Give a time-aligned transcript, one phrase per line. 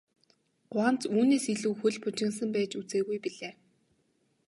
[0.71, 3.53] Гуанз үүнээс илүү хөл бужигнасан байж үзээгүй билээ.